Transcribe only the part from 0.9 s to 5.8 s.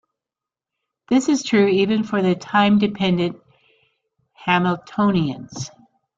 This is true even for time dependent Hamiltonians.